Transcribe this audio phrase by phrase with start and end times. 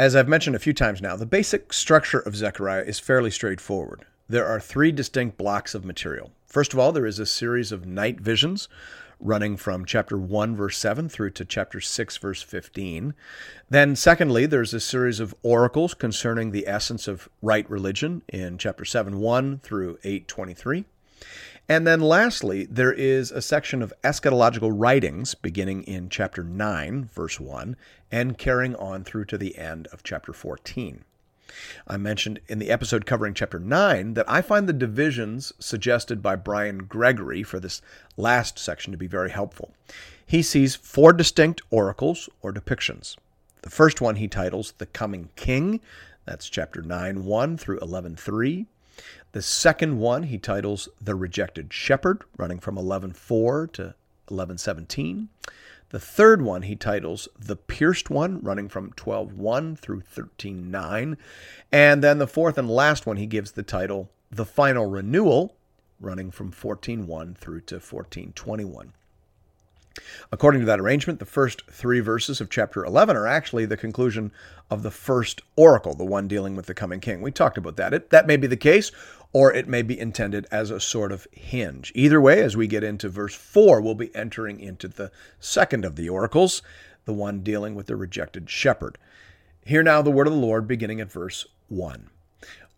[0.00, 4.06] As I've mentioned a few times now, the basic structure of Zechariah is fairly straightforward.
[4.30, 6.32] There are three distinct blocks of material.
[6.46, 8.66] First of all, there is a series of night visions
[9.20, 13.12] running from chapter 1, verse 7 through to chapter 6, verse 15.
[13.68, 18.86] Then, secondly, there's a series of oracles concerning the essence of right religion in chapter
[18.86, 20.86] 7, 1 through 8, 23.
[21.68, 27.38] And then lastly, there is a section of eschatological writings beginning in chapter 9, verse
[27.38, 27.76] 1,
[28.10, 31.04] and carrying on through to the end of chapter 14.
[31.86, 36.36] I mentioned in the episode covering chapter 9 that I find the divisions suggested by
[36.36, 37.82] Brian Gregory for this
[38.16, 39.74] last section to be very helpful.
[40.24, 43.16] He sees four distinct oracles or depictions.
[43.62, 45.80] The first one he titles The Coming King,
[46.24, 48.66] that's chapter 9 1 through 11 3.
[49.32, 53.94] The second one he titles The Rejected Shepherd, running from 11.4 to
[54.28, 55.28] 11.17.
[55.90, 61.16] The third one he titles The Pierced One, running from 12.1 through 13.9.
[61.70, 65.54] And then the fourth and last one he gives the title The Final Renewal,
[66.00, 68.90] running from 14.1 through to 14.21.
[70.32, 74.32] According to that arrangement, the first three verses of chapter 11 are actually the conclusion
[74.70, 77.20] of the first oracle, the one dealing with the coming king.
[77.20, 77.92] We talked about that.
[77.92, 78.92] It, that may be the case,
[79.32, 81.92] or it may be intended as a sort of hinge.
[81.94, 85.96] Either way, as we get into verse 4, we'll be entering into the second of
[85.96, 86.62] the oracles,
[87.04, 88.98] the one dealing with the rejected shepherd.
[89.64, 92.10] Hear now the word of the Lord, beginning at verse 1.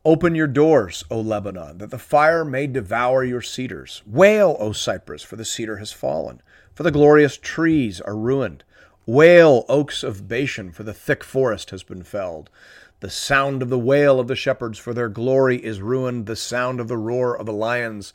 [0.04, 4.02] Open your doors, O Lebanon, that the fire may devour your cedars.
[4.04, 6.42] Wail, O Cypress, for the cedar has fallen
[6.74, 8.64] for the glorious trees are ruined.
[9.04, 12.50] Wail, oaks of Bashan, for the thick forest has been felled.
[13.02, 16.26] The sound of the wail of the shepherds, for their glory is ruined.
[16.26, 18.12] The sound of the roar of the lions,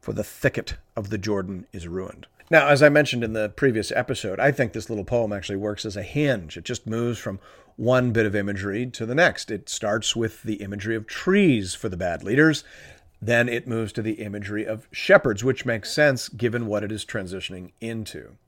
[0.00, 2.26] for the thicket of the Jordan is ruined.
[2.50, 5.84] Now, as I mentioned in the previous episode, I think this little poem actually works
[5.84, 6.56] as a hinge.
[6.56, 7.38] It just moves from
[7.76, 9.50] one bit of imagery to the next.
[9.50, 12.64] It starts with the imagery of trees for the bad leaders,
[13.20, 17.04] then it moves to the imagery of shepherds, which makes sense given what it is
[17.04, 18.38] transitioning into.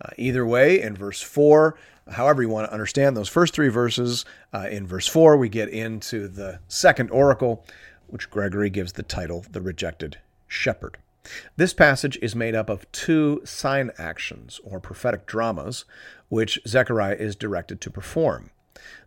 [0.00, 1.78] Uh, either way, in verse 4,
[2.10, 5.68] however you want to understand those first three verses, uh, in verse 4, we get
[5.68, 7.64] into the second oracle,
[8.06, 10.98] which Gregory gives the title The Rejected Shepherd.
[11.56, 15.84] This passage is made up of two sign actions, or prophetic dramas,
[16.28, 18.50] which Zechariah is directed to perform.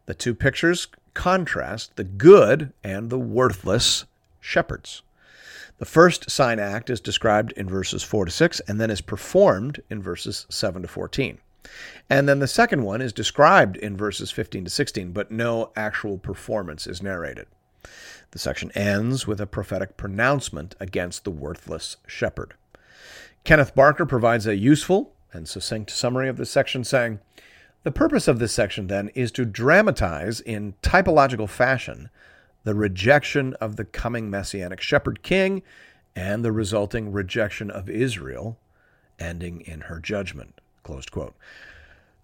[0.05, 4.05] The two pictures contrast the good and the worthless
[4.39, 5.01] shepherds.
[5.77, 9.81] The first sign act is described in verses 4 to 6 and then is performed
[9.89, 11.39] in verses 7 to 14.
[12.09, 16.17] And then the second one is described in verses 15 to 16, but no actual
[16.17, 17.47] performance is narrated.
[18.31, 22.53] The section ends with a prophetic pronouncement against the worthless shepherd.
[23.43, 27.19] Kenneth Barker provides a useful and succinct summary of this section, saying,
[27.83, 32.09] The purpose of this section, then, is to dramatize in typological fashion
[32.63, 35.63] the rejection of the coming messianic shepherd king,
[36.15, 38.57] and the resulting rejection of Israel,
[39.19, 40.58] ending in her judgment.
[40.89, 41.35] Closed quote.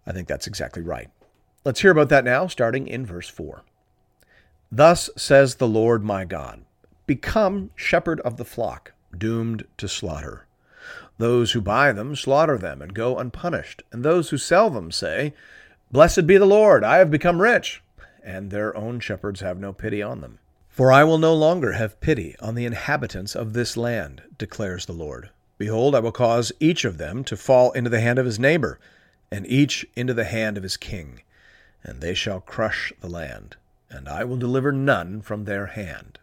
[0.07, 1.09] I think that's exactly right.
[1.63, 3.63] Let's hear about that now, starting in verse 4.
[4.71, 6.65] Thus says the Lord my God
[7.05, 10.47] Become shepherd of the flock, doomed to slaughter.
[11.19, 15.35] Those who buy them slaughter them and go unpunished, and those who sell them say,
[15.91, 17.83] Blessed be the Lord, I have become rich
[18.23, 20.39] and their own shepherds have no pity on them.
[20.67, 24.93] For I will no longer have pity on the inhabitants of this land, declares the
[24.93, 25.29] Lord.
[25.57, 28.79] Behold, I will cause each of them to fall into the hand of his neighbor,
[29.31, 31.21] and each into the hand of his king,
[31.83, 33.55] and they shall crush the land,
[33.89, 36.19] and I will deliver none from their hand.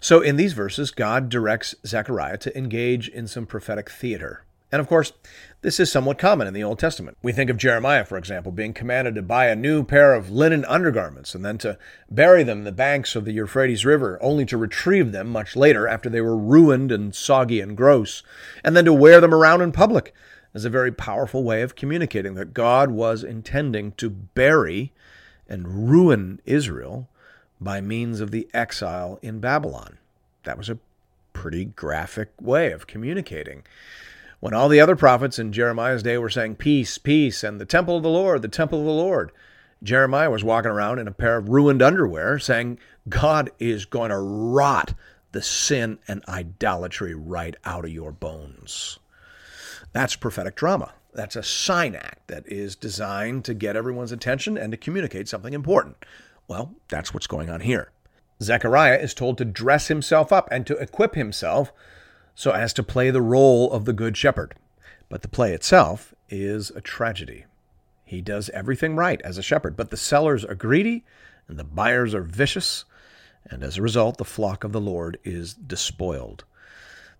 [0.00, 4.44] So, in these verses, God directs Zechariah to engage in some prophetic theater.
[4.72, 5.12] And of course,
[5.60, 7.18] this is somewhat common in the Old Testament.
[7.22, 10.64] We think of Jeremiah, for example, being commanded to buy a new pair of linen
[10.64, 11.78] undergarments and then to
[12.10, 15.86] bury them in the banks of the Euphrates River, only to retrieve them much later
[15.86, 18.22] after they were ruined and soggy and gross,
[18.64, 20.14] and then to wear them around in public
[20.54, 24.92] as a very powerful way of communicating that God was intending to bury
[25.48, 27.08] and ruin Israel
[27.60, 29.98] by means of the exile in Babylon.
[30.44, 30.78] That was a
[31.34, 33.64] pretty graphic way of communicating.
[34.42, 37.96] When all the other prophets in Jeremiah's day were saying, Peace, peace, and the temple
[37.96, 39.30] of the Lord, the temple of the Lord,
[39.84, 44.18] Jeremiah was walking around in a pair of ruined underwear saying, God is going to
[44.18, 44.94] rot
[45.30, 48.98] the sin and idolatry right out of your bones.
[49.92, 50.92] That's prophetic drama.
[51.14, 55.54] That's a sign act that is designed to get everyone's attention and to communicate something
[55.54, 56.04] important.
[56.48, 57.92] Well, that's what's going on here.
[58.42, 61.72] Zechariah is told to dress himself up and to equip himself
[62.34, 64.54] so as to play the role of the Good Shepherd.
[65.08, 67.44] But the play itself is a tragedy.
[68.04, 71.04] He does everything right as a shepherd, but the sellers are greedy
[71.48, 72.84] and the buyers are vicious,
[73.44, 76.44] and as a result, the flock of the Lord is despoiled.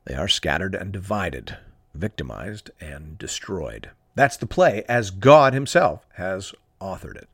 [0.05, 1.59] They are scattered and divided,
[1.95, 3.91] victimized and destroyed.
[4.15, 7.29] That's the play as God Himself has authored it.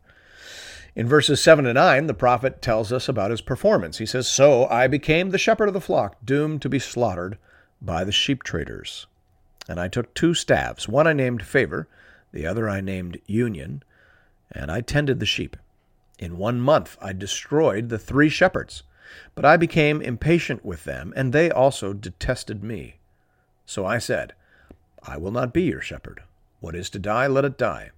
[0.95, 3.99] In verses 7 to 9, the prophet tells us about his performance.
[3.99, 7.39] He says, So I became the shepherd of the flock, doomed to be slaughtered
[7.81, 9.07] by the sheep traders.
[9.69, 10.89] And I took two staves.
[10.89, 11.89] One I named Favor,
[12.33, 13.83] the other I named Union,
[14.51, 15.57] and I tended the sheep.
[16.19, 18.83] In one month I destroyed the three shepherds.
[19.35, 22.99] But I became impatient with them, and they also detested me.
[23.65, 24.35] So I said,
[25.03, 26.23] I will not be your shepherd.
[26.61, 27.91] What is to die, let it die.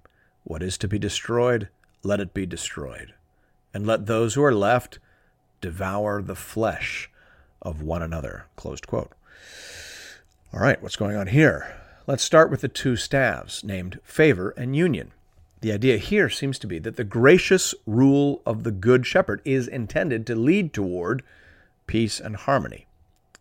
[0.45, 1.69] What is to be destroyed,
[2.03, 3.15] let it be destroyed.
[3.73, 4.99] And let those who are left
[5.61, 7.11] devour the flesh
[7.63, 8.47] of one another.
[10.53, 11.77] All right, what's going on here?
[12.07, 15.13] Let's start with the two staves named Favor and Union.
[15.61, 19.69] The idea here seems to be that the gracious rule of the Good Shepherd is
[19.69, 21.23] intended to lead toward
[21.87, 22.87] peace and harmony.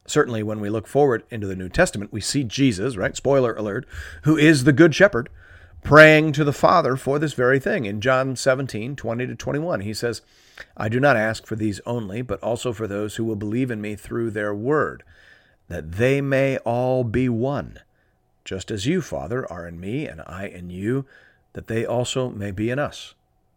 [0.05, 3.15] Certainly, when we look forward into the New Testament, we see Jesus, right?
[3.15, 3.87] Spoiler alert,
[4.23, 5.29] who is the Good Shepherd,
[5.83, 7.85] praying to the Father for this very thing.
[7.85, 10.21] In John 17, 20 to 21, he says,
[10.75, 13.81] I do not ask for these only, but also for those who will believe in
[13.81, 15.03] me through their word,
[15.69, 17.79] that they may all be one,
[18.43, 21.05] just as you, Father, are in me and I in you,
[21.53, 23.13] that they also may be in us,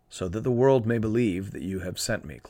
[0.09, 2.41] so that the world may believe that you have sent me.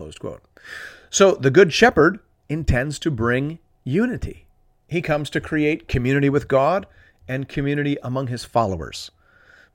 [1.11, 4.47] So the Good Shepherd intends to bring unity.
[4.89, 6.87] He comes to create community with God
[7.27, 9.11] and community among his followers.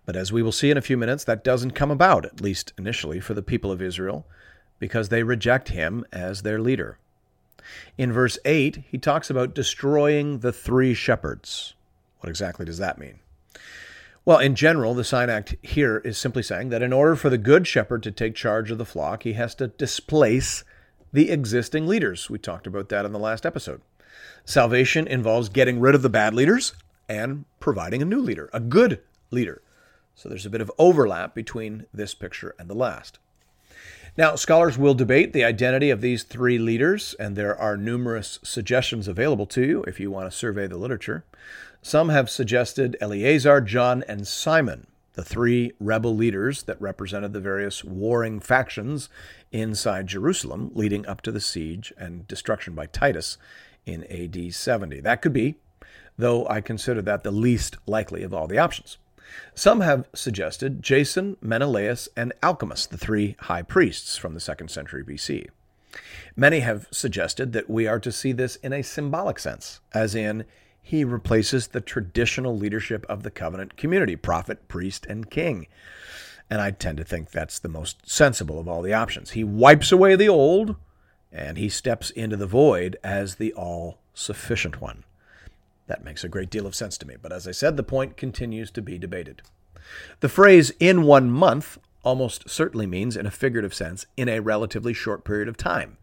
[0.06, 2.74] But as we will see in a few minutes, that doesn't come about, at least
[2.78, 4.26] initially, for the people of Israel,
[4.80, 6.98] because they reject him as their leader.
[7.98, 11.74] In verse 8, he talks about destroying the three shepherds.
[12.20, 13.20] What exactly does that mean?
[14.26, 17.38] Well, in general, the sign act here is simply saying that in order for the
[17.38, 20.66] good shepherd to take charge of the flock, he has to displace
[21.14, 22.30] the existing leaders.
[22.30, 23.82] We talked about that in the last episode.
[24.44, 26.74] Salvation involves getting rid of the bad leaders
[27.08, 29.02] and providing a new leader, a good
[29.32, 29.62] leader.
[30.16, 33.20] So there's a bit of overlap between this picture and the last.
[34.18, 39.08] Now, scholars will debate the identity of these three leaders, and there are numerous suggestions
[39.08, 41.24] available to you if you want to survey the literature.
[41.84, 47.84] Some have suggested Eleazar, John, and Simon, the three rebel leaders that represented the various
[47.84, 49.08] warring factions
[49.52, 53.38] inside Jerusalem leading up to the siege and destruction by Titus
[53.86, 55.00] in AD 70.
[55.00, 55.58] That could be,
[56.18, 58.98] though I consider that the least likely of all the options.
[59.56, 65.04] Some have suggested Jason, Menelaus, and Alcimus, the three high priests from the second century
[65.04, 65.50] BC.
[66.36, 70.46] Many have suggested that we are to see this in a symbolic sense, as in,
[70.82, 75.68] he replaces the traditional leadership of the covenant community prophet, priest, and king.
[76.50, 79.32] And I tend to think that's the most sensible of all the options.
[79.32, 80.76] He wipes away the old,
[81.32, 85.04] and he steps into the void as the all sufficient one.
[85.88, 88.18] That makes a great deal of sense to me, but as I said, the point
[88.18, 89.42] continues to be debated.
[90.20, 94.94] The phrase in one month almost certainly means, in a figurative sense, in a relatively
[94.94, 95.98] short period of time.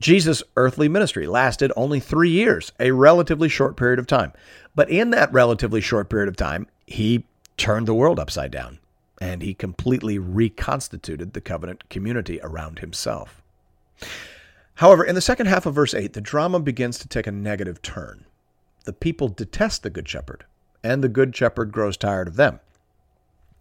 [0.00, 4.32] Jesus' earthly ministry lasted only three years, a relatively short period of time.
[4.74, 7.24] But in that relatively short period of time, he
[7.56, 8.78] turned the world upside down
[9.20, 13.40] and he completely reconstituted the covenant community around himself.
[14.76, 17.80] However, in the second half of verse 8, the drama begins to take a negative
[17.82, 18.24] turn
[18.84, 20.44] the people detest the Good Shepherd,
[20.82, 22.60] and the Good Shepherd grows tired of them.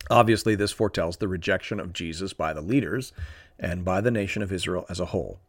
[0.09, 3.13] Obviously, this foretells the rejection of Jesus by the leaders
[3.59, 5.39] and by the nation of Israel as a whole.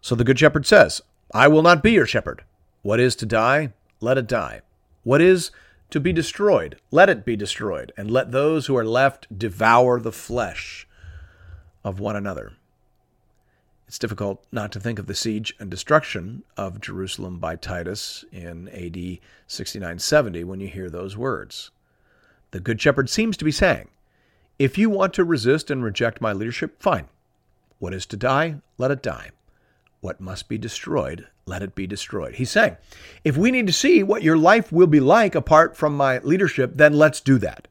[0.00, 1.02] So the Good Shepherd says,
[1.34, 2.42] I will not be your shepherd.
[2.82, 4.62] What is to die, let it die.
[5.04, 5.50] What is
[5.90, 10.10] to be destroyed, let it be destroyed, and let those who are left devour the
[10.10, 10.88] flesh
[11.84, 12.54] of one another.
[13.92, 18.70] It's difficult not to think of the siege and destruction of Jerusalem by Titus in
[18.70, 21.72] AD 69 70 when you hear those words.
[22.52, 23.90] The Good Shepherd seems to be saying,
[24.58, 27.08] If you want to resist and reject my leadership, fine.
[27.80, 29.28] What is to die, let it die.
[30.00, 32.36] What must be destroyed, let it be destroyed.
[32.36, 32.78] He's saying,
[33.24, 36.72] If we need to see what your life will be like apart from my leadership,
[36.76, 37.68] then let's do that.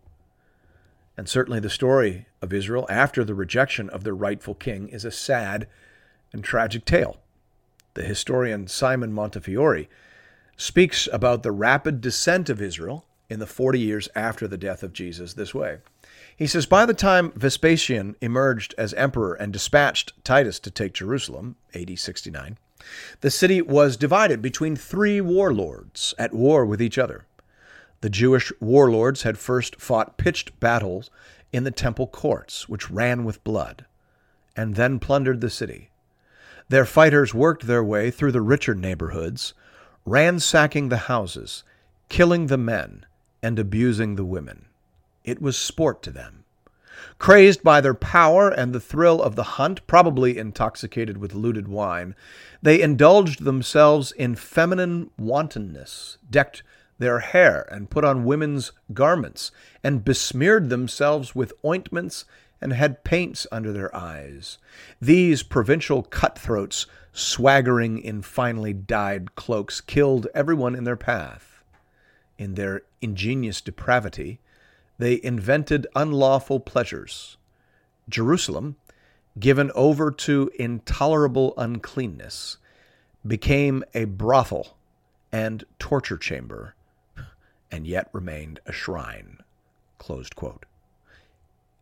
[1.18, 5.10] And certainly the story of Israel after the rejection of their rightful king is a
[5.10, 5.66] sad
[6.34, 7.18] and tragic tale.
[7.94, 9.88] The historian Simon Montefiore
[10.56, 14.94] speaks about the rapid descent of Israel in the 40 years after the death of
[14.94, 15.80] Jesus this way.
[16.36, 21.56] He says, By the time Vespasian emerged as emperor and dispatched Titus to take Jerusalem,
[21.76, 22.58] AD 69,
[23.22, 27.26] the city was divided between three warlords at war with each other.
[28.02, 31.12] The Jewish warlords had first fought pitched battles
[31.54, 33.86] in the temple courts, which ran with blood,
[34.56, 35.91] and then plundered the city.
[36.72, 39.54] Their fighters worked their way through the richer neighborhoods,
[40.06, 41.66] ransacking the houses,
[42.08, 43.06] killing the men,
[43.44, 44.68] and abusing the women.
[45.26, 46.46] It was sport to them.
[47.20, 52.16] Crazed by their power and the thrill of the hunt, probably intoxicated with looted wine,
[52.62, 56.64] they indulged themselves in feminine wantonness, decked
[57.00, 59.52] their hair and put on women's garments,
[59.84, 62.24] and besmeared themselves with ointments
[62.62, 64.60] and had paints under their eyes.
[65.02, 71.64] These provincial cutthroats, swaggering in finely dyed cloaks, killed everyone in their path.
[72.38, 74.40] In their ingenious depravity,
[74.98, 77.38] they invented unlawful pleasures.
[78.08, 78.76] Jerusalem,
[79.40, 82.58] given over to intolerable uncleanness,
[83.26, 84.78] became a brothel
[85.32, 86.76] and torture chamber,
[87.72, 89.38] and yet remained a shrine.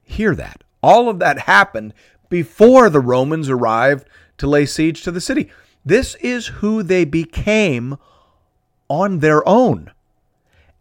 [0.04, 0.64] Hear that.
[0.82, 1.94] All of that happened
[2.30, 4.08] before the Romans arrived
[4.38, 5.50] to lay siege to the city.
[5.86, 7.98] This is who they became
[8.88, 9.92] on their own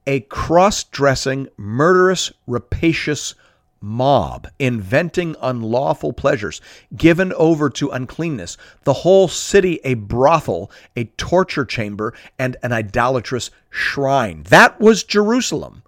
[0.06, 3.34] a cross dressing, murderous, rapacious
[3.78, 6.62] mob, inventing unlawful pleasures,
[6.96, 13.50] given over to uncleanness, the whole city a brothel, a torture chamber, and an idolatrous
[13.68, 14.42] shrine.
[14.44, 15.82] That was Jerusalem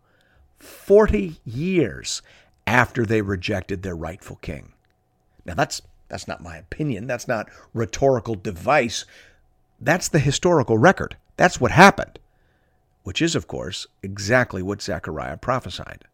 [0.58, 2.20] 40 years
[2.70, 4.72] after they rejected their rightful king.
[5.44, 7.06] Now that's that's not my opinion.
[7.06, 9.04] That's not rhetorical device.
[9.80, 11.16] That's the historical record.
[11.36, 12.18] That's what happened
[13.02, 16.04] which is, of course, exactly what Zechariah prophesied.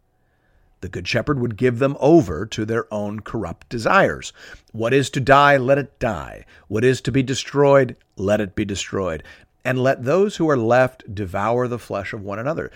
[0.83, 4.33] The Good Shepherd would give them over to their own corrupt desires.
[4.73, 6.45] What is to die, let it die.
[6.69, 9.23] What is to be destroyed, let it be destroyed.
[9.65, 12.71] And let those who are left devour the flesh of one another.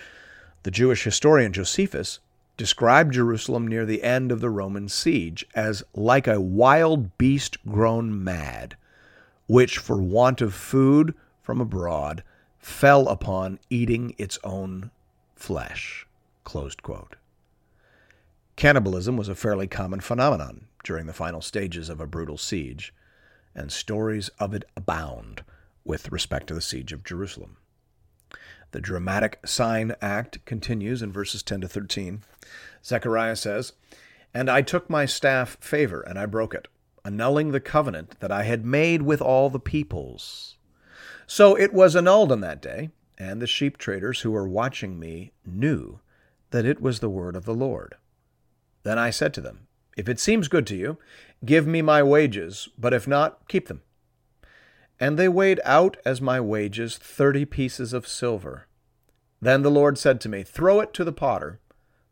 [0.63, 2.19] The Jewish historian Josephus
[2.61, 8.23] described Jerusalem near the end of the Roman siege as like a wild beast grown
[8.23, 8.77] mad,
[9.47, 12.23] which for want of food from abroad
[12.59, 14.91] fell upon eating its own
[15.33, 16.05] flesh.
[18.55, 22.93] Cannibalism was a fairly common phenomenon during the final stages of a brutal siege,
[23.55, 25.43] and stories of it abound
[25.83, 27.57] with respect to the siege of Jerusalem.
[28.71, 32.23] The dramatic sign act continues in verses 10 to 13.
[32.83, 33.73] Zechariah says,
[34.33, 36.67] And I took my staff favor, and I broke it,
[37.03, 40.55] annulling the covenant that I had made with all the peoples.
[41.27, 45.33] So it was annulled on that day, and the sheep traders who were watching me
[45.45, 45.99] knew
[46.51, 47.95] that it was the word of the Lord.
[48.83, 50.97] Then I said to them, If it seems good to you,
[51.43, 53.81] give me my wages, but if not, keep them.
[55.01, 58.67] And they weighed out as my wages thirty pieces of silver.
[59.41, 61.59] Then the Lord said to me, Throw it to the potter,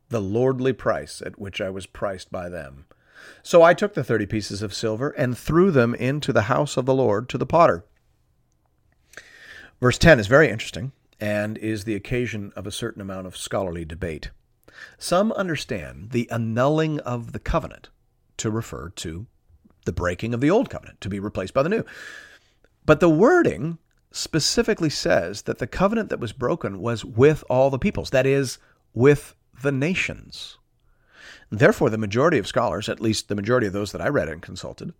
[0.10, 2.86] the lordly price at which I was priced by them.
[3.44, 6.88] So I took the thirty pieces of silver and threw them into the house of
[6.88, 7.86] the Lord to the potter.
[9.80, 13.86] Verse 10 is very interesting and is the occasion of a certain amount of scholarly
[13.86, 14.32] debate.
[14.98, 17.90] Some understand the annulling of the covenant
[18.38, 19.28] to refer to
[19.86, 21.84] the breaking of the old covenant to be replaced by the new.
[22.90, 23.78] But the wording
[24.12, 28.58] specifically says that the covenant that was broken was with all the peoples, that is,
[28.96, 30.58] with the nations.
[31.52, 34.42] Therefore, the majority of scholars, at least the majority of those that I read and
[34.42, 34.96] consulted,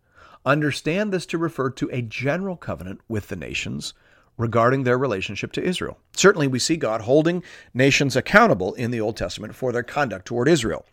[0.46, 3.96] understand this to refer to a general covenant with the nations
[4.38, 5.98] regarding their relationship to Israel.
[6.16, 7.42] Certainly, we see God holding
[7.74, 10.86] nations accountable in the Old Testament for their conduct toward Israel.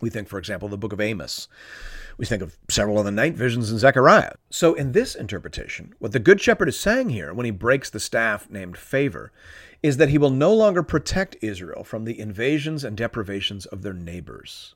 [0.00, 1.48] We think, for example, the book of Amos.
[2.16, 4.32] We think of several of the night visions in Zechariah.
[4.50, 8.00] So, in this interpretation, what the Good Shepherd is saying here when he breaks the
[8.00, 9.32] staff named favor
[9.82, 13.92] is that he will no longer protect Israel from the invasions and deprivations of their
[13.92, 14.74] neighbors.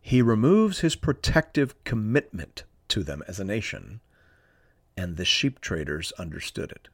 [0.00, 4.00] He removes his protective commitment to them as a nation,
[4.96, 6.88] and the sheep traders understood it.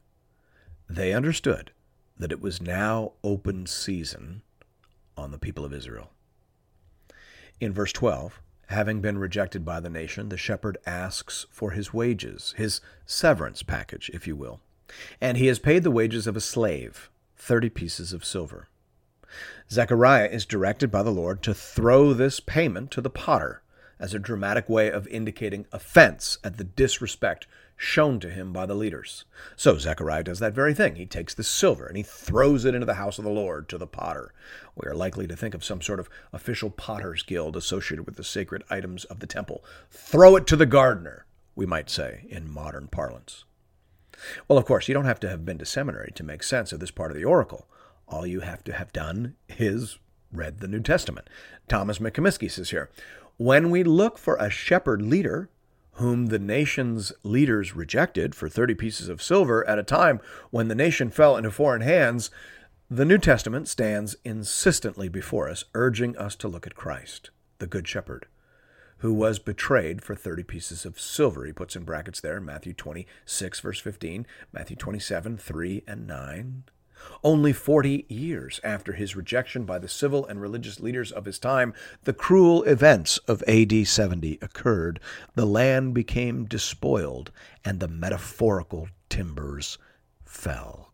[0.89, 1.71] They understood
[2.17, 4.43] that it was now open season
[5.17, 6.11] on the people of Israel.
[7.59, 12.53] In verse 12, having been rejected by the nation, the shepherd asks for his wages,
[12.57, 14.59] his severance package, if you will.
[15.21, 18.67] And he has paid the wages of a slave, 30 pieces of silver.
[19.71, 23.61] Zechariah is directed by the Lord to throw this payment to the potter
[23.99, 27.47] as a dramatic way of indicating offense at the disrespect
[27.77, 29.25] shown to him by the leaders.
[29.55, 30.95] So Zechariah does that very thing.
[30.95, 33.77] He takes the silver and he throws it into the house of the Lord to
[33.77, 34.33] the potter.
[34.75, 38.23] We are likely to think of some sort of official potter's guild associated with the
[38.23, 39.63] sacred items of the temple.
[39.89, 43.43] Throw it to the gardener, we might say in modern parlance.
[44.47, 46.79] Well, of course, you don't have to have been to seminary to make sense of
[46.79, 47.67] this part of the oracle.
[48.07, 49.99] All you have to have done is
[50.31, 51.29] read the New Testament.
[51.67, 52.89] Thomas McComiskey says here,
[53.37, 55.49] when we look for a shepherd leader
[55.95, 60.19] whom the nation's leaders rejected for 30 pieces of silver at a time
[60.51, 62.29] when the nation fell into foreign hands,
[62.89, 67.87] the New Testament stands insistently before us, urging us to look at Christ, the Good
[67.87, 68.27] Shepherd,
[68.97, 71.45] who was betrayed for 30 pieces of silver.
[71.45, 76.63] He puts in brackets there Matthew 26, verse 15, Matthew 27, 3 and 9.
[77.23, 81.73] Only 40 years after his rejection by the civil and religious leaders of his time,
[82.03, 84.99] the cruel events of AD 70 occurred.
[85.35, 87.31] The land became despoiled,
[87.63, 89.77] and the metaphorical timbers
[90.23, 90.85] fell.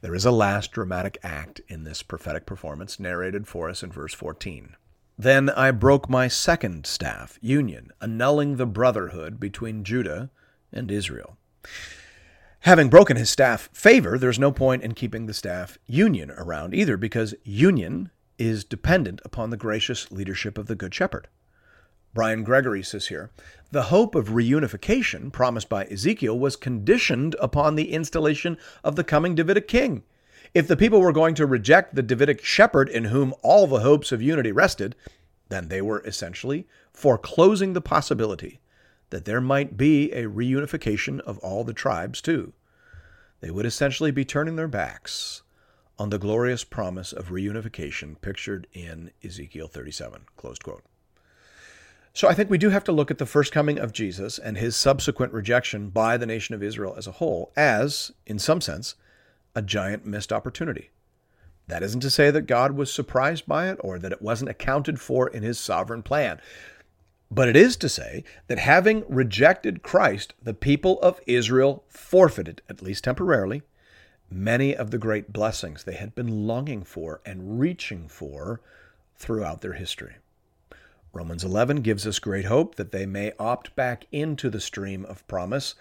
[0.00, 4.14] There is a last dramatic act in this prophetic performance narrated for us in verse
[4.14, 4.76] 14.
[5.16, 10.30] Then I broke my second staff, union, annulling the brotherhood between Judah
[10.72, 11.36] and Israel.
[12.68, 16.98] Having broken his staff favor, there's no point in keeping the staff union around either,
[16.98, 21.28] because union is dependent upon the gracious leadership of the Good Shepherd.
[22.12, 23.30] Brian Gregory says here
[23.70, 29.34] the hope of reunification promised by Ezekiel was conditioned upon the installation of the coming
[29.34, 30.02] Davidic king.
[30.52, 34.12] If the people were going to reject the Davidic shepherd in whom all the hopes
[34.12, 34.94] of unity rested,
[35.48, 38.60] then they were essentially foreclosing the possibility
[39.08, 42.52] that there might be a reunification of all the tribes, too.
[43.40, 45.42] They would essentially be turning their backs
[45.98, 50.22] on the glorious promise of reunification pictured in Ezekiel 37.
[50.36, 50.84] Closed quote.
[52.12, 54.56] So I think we do have to look at the first coming of Jesus and
[54.56, 58.96] his subsequent rejection by the nation of Israel as a whole as, in some sense,
[59.54, 60.90] a giant missed opportunity.
[61.68, 65.00] That isn't to say that God was surprised by it or that it wasn't accounted
[65.00, 66.40] for in his sovereign plan.
[67.30, 72.82] But it is to say that having rejected Christ, the people of Israel forfeited, at
[72.82, 73.62] least temporarily,
[74.30, 78.60] many of the great blessings they had been longing for and reaching for
[79.16, 80.16] throughout their history.
[81.12, 85.26] Romans 11 gives us great hope that they may opt back into the stream of
[85.26, 85.74] promise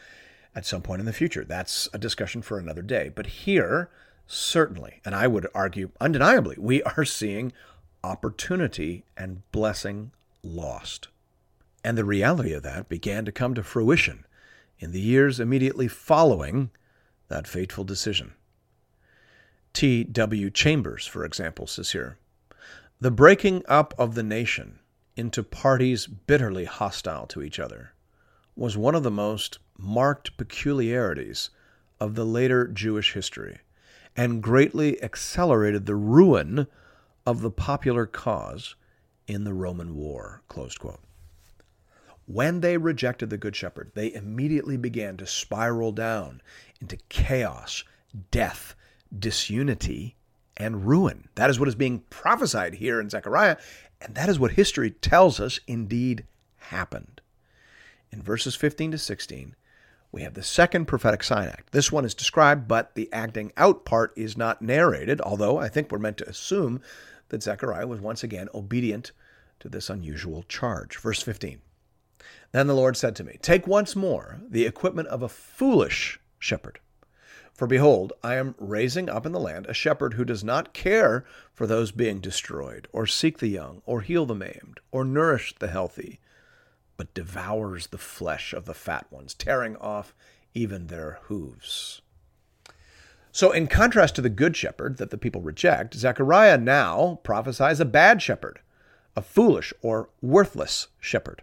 [0.56, 1.44] at some point in the future.
[1.44, 3.10] That's a discussion for another day.
[3.14, 3.90] But here,
[4.26, 7.54] certainly, and I would argue undeniably, we are seeing
[8.04, 11.10] opportunity and blessing lost.
[11.84, 14.26] And the reality of that began to come to fruition
[14.80, 16.70] in the years immediately following
[17.28, 18.34] that fateful decision.
[19.74, 20.50] T.W.
[20.50, 22.18] Chambers, for example, says here
[23.00, 24.80] The breaking up of the nation
[25.16, 27.94] into parties bitterly hostile to each other
[28.56, 31.50] was one of the most marked peculiarities
[32.00, 33.60] of the later Jewish history
[34.16, 36.68] and greatly accelerated the ruin
[37.26, 38.76] of the popular cause
[39.28, 40.42] in the Roman war.
[42.28, 46.42] When they rejected the Good Shepherd, they immediately began to spiral down
[46.82, 47.86] into chaos,
[48.32, 48.76] death,
[49.18, 50.18] disunity,
[50.58, 51.30] and ruin.
[51.36, 53.56] That is what is being prophesied here in Zechariah,
[54.02, 56.26] and that is what history tells us indeed
[56.58, 57.22] happened.
[58.12, 59.56] In verses 15 to 16,
[60.12, 61.72] we have the second prophetic sign act.
[61.72, 65.90] This one is described, but the acting out part is not narrated, although I think
[65.90, 66.82] we're meant to assume
[67.30, 69.14] that Zechariah was once again obedient
[69.62, 70.98] to this unusual charge.
[70.98, 71.62] Verse 15
[72.52, 76.80] then the Lord said to me, Take once more the equipment of a foolish shepherd.
[77.54, 81.26] For behold, I am raising up in the land a shepherd who does not care
[81.54, 85.68] for those being destroyed, or seek the young, or heal the maimed, or nourish the
[85.68, 86.20] healthy,
[86.98, 90.14] but devours the flesh of the fat ones, tearing off
[90.54, 92.02] even their hooves.
[93.32, 97.86] So, in contrast to the good shepherd that the people reject, Zechariah now prophesies a
[97.86, 98.60] bad shepherd,
[99.16, 101.42] a foolish or worthless shepherd.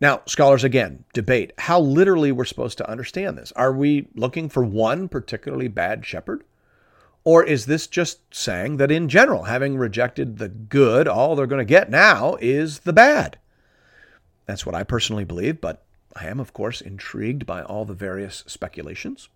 [0.00, 3.52] Now, scholars again debate how literally we're supposed to understand this.
[3.52, 6.44] Are we looking for one particularly bad shepherd?
[7.24, 11.58] Or is this just saying that in general, having rejected the good, all they're going
[11.58, 13.38] to get now is the bad?
[14.46, 15.82] That's what I personally believe, but
[16.14, 19.28] I am, of course, intrigued by all the various speculations.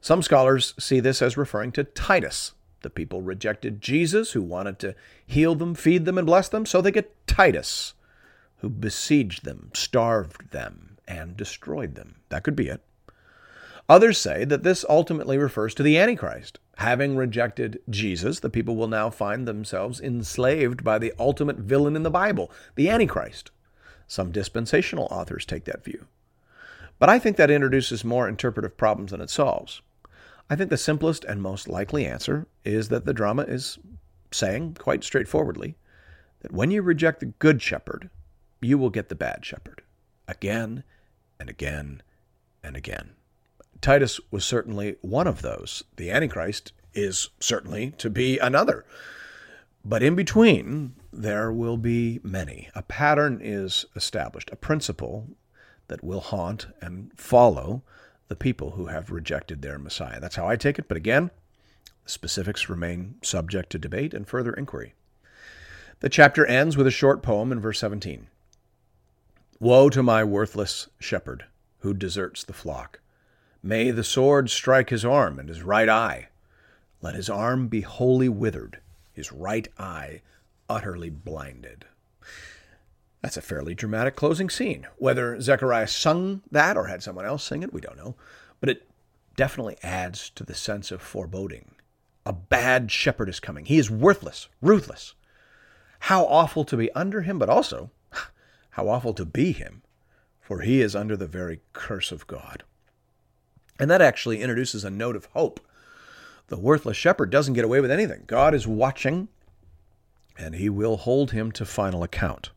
[0.00, 2.52] Some scholars see this as referring to Titus.
[2.82, 4.94] The people rejected Jesus, who wanted to
[5.26, 7.94] heal them, feed them, and bless them, so they get Titus
[8.60, 12.16] who besieged them, starved them, and destroyed them.
[12.28, 12.82] That could be it.
[13.88, 16.60] Others say that this ultimately refers to the Antichrist.
[16.76, 22.04] Having rejected Jesus, the people will now find themselves enslaved by the ultimate villain in
[22.04, 23.50] the Bible, the Antichrist.
[24.06, 26.06] Some dispensational authors take that view.
[27.00, 29.82] But I think that introduces more interpretive problems than it solves.
[30.48, 33.78] I think the simplest and most likely answer is that the drama is
[34.30, 35.76] saying, quite straightforwardly,
[36.42, 38.10] that when you reject the good shepherd,
[38.60, 39.82] you will get the bad shepherd
[40.28, 40.84] again
[41.38, 42.02] and again
[42.62, 43.10] and again.
[43.80, 45.82] Titus was certainly one of those.
[45.96, 48.84] The Antichrist is certainly to be another.
[49.84, 52.68] But in between, there will be many.
[52.74, 55.28] A pattern is established, a principle
[55.88, 57.82] that will haunt and follow
[58.28, 60.20] the people who have rejected their Messiah.
[60.20, 60.86] That's how I take it.
[60.86, 61.30] But again,
[62.04, 64.94] specifics remain subject to debate and further inquiry.
[66.00, 68.26] The chapter ends with a short poem in verse 17
[69.62, 71.44] Woe to my worthless shepherd
[71.80, 73.00] who deserts the flock.
[73.62, 76.28] May the sword strike his arm and his right eye.
[77.02, 78.80] Let his arm be wholly withered,
[79.12, 80.22] his right eye
[80.66, 81.84] utterly blinded.
[83.20, 84.86] That's a fairly dramatic closing scene.
[84.96, 88.16] Whether Zechariah sung that or had someone else sing it, we don't know.
[88.60, 88.88] But it
[89.36, 91.72] definitely adds to the sense of foreboding.
[92.24, 93.66] A bad shepherd is coming.
[93.66, 95.12] He is worthless, ruthless.
[95.98, 97.90] How awful to be under him, but also
[98.80, 99.82] how awful to be him,
[100.40, 102.62] for he is under the very curse of God.
[103.78, 105.60] And that actually introduces a note of hope.
[106.48, 108.24] The worthless shepherd doesn't get away with anything.
[108.26, 109.28] God is watching,
[110.38, 112.48] and he will hold him to final account.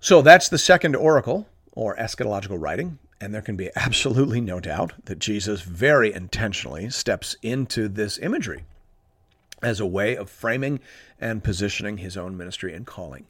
[0.00, 4.94] So that's the second oracle, or eschatological writing, and there can be absolutely no doubt
[5.04, 8.64] that Jesus very intentionally steps into this imagery
[9.60, 10.80] as a way of framing
[11.20, 13.26] and positioning his own ministry and calling.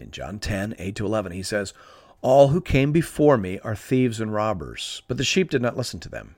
[0.00, 1.74] In John 10, 8 to 11, he says,
[2.22, 6.00] All who came before me are thieves and robbers, but the sheep did not listen
[6.00, 6.36] to them.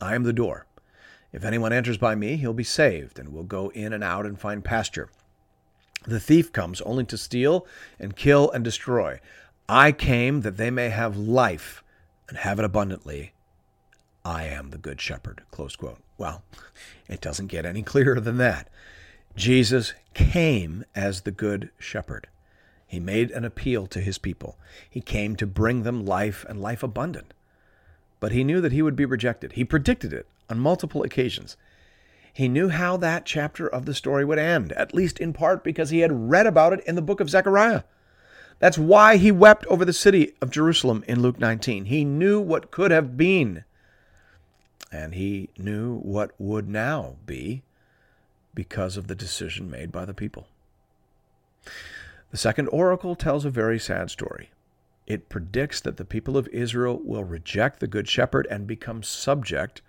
[0.00, 0.66] I am the door.
[1.32, 4.38] If anyone enters by me, he'll be saved, and will go in and out and
[4.38, 5.10] find pasture.
[6.06, 7.66] The thief comes only to steal
[7.98, 9.20] and kill and destroy.
[9.68, 11.84] I came that they may have life
[12.28, 13.32] and have it abundantly.
[14.24, 15.42] I am the good shepherd.
[15.50, 16.00] Close quote.
[16.18, 16.42] Well,
[17.08, 18.68] it doesn't get any clearer than that.
[19.36, 22.28] Jesus came as the good shepherd.
[22.90, 24.58] He made an appeal to his people.
[24.90, 27.32] He came to bring them life and life abundant.
[28.18, 29.52] But he knew that he would be rejected.
[29.52, 31.56] He predicted it on multiple occasions.
[32.32, 35.90] He knew how that chapter of the story would end, at least in part because
[35.90, 37.84] he had read about it in the book of Zechariah.
[38.58, 41.84] That's why he wept over the city of Jerusalem in Luke 19.
[41.84, 43.62] He knew what could have been,
[44.90, 47.62] and he knew what would now be
[48.52, 50.48] because of the decision made by the people.
[52.30, 54.50] The second oracle tells a very sad story.
[55.06, 59.82] It predicts that the people of Israel will reject the Good Shepherd and become subject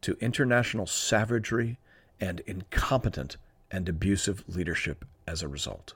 [0.00, 1.78] to international savagery
[2.20, 3.36] and incompetent
[3.70, 5.94] and abusive leadership as a result.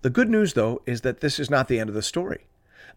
[0.00, 2.46] The good news, though, is that this is not the end of the story.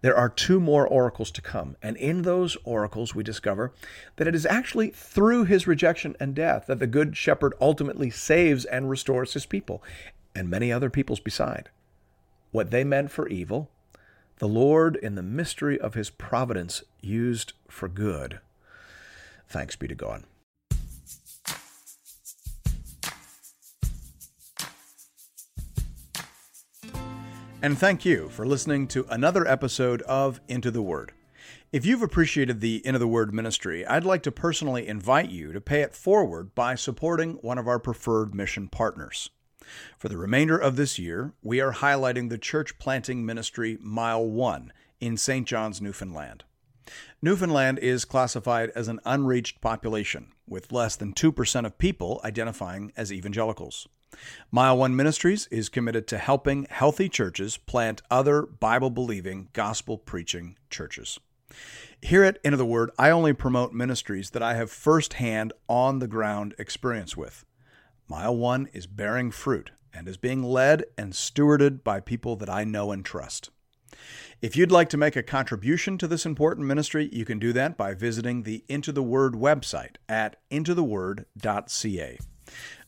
[0.02, 3.74] There are two more oracles to come, and in those oracles we discover
[4.16, 8.66] that it is actually through his rejection and death that the Good Shepherd ultimately saves
[8.66, 9.84] and restores his people,
[10.36, 11.70] and many other peoples beside.
[12.52, 13.70] What they meant for evil,
[14.38, 18.40] the Lord, in the mystery of his providence, used for good.
[19.48, 20.24] Thanks be to God.
[27.62, 31.14] And thank you for listening to another episode of Into the Word.
[31.72, 35.62] If you've appreciated the Into the Word ministry, I'd like to personally invite you to
[35.62, 39.30] pay it forward by supporting one of our preferred mission partners.
[39.98, 44.72] For the remainder of this year, we are highlighting the church planting ministry Mile 1
[45.00, 45.48] in St.
[45.48, 46.44] John's, Newfoundland.
[47.22, 53.12] Newfoundland is classified as an unreached population, with less than 2% of people identifying as
[53.12, 53.88] evangelicals.
[54.52, 60.58] Mile One Ministries is committed to helping healthy churches plant other Bible believing, gospel preaching
[60.70, 61.20] churches.
[62.02, 66.08] Here at Into the Word, I only promote ministries that I have firsthand, on the
[66.08, 67.46] ground experience with.
[68.08, 72.64] Mile One is bearing fruit and is being led and stewarded by people that I
[72.64, 73.50] know and trust.
[74.42, 77.78] If you'd like to make a contribution to this important ministry, you can do that
[77.78, 82.18] by visiting the Into the Word website at intotheword.ca.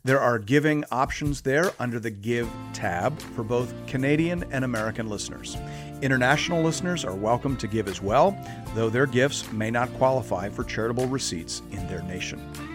[0.03, 5.57] There are giving options there under the Give tab for both Canadian and American listeners.
[6.01, 8.37] International listeners are welcome to give as well,
[8.75, 12.74] though their gifts may not qualify for charitable receipts in their nation.